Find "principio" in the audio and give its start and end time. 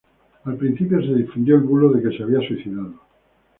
0.57-0.99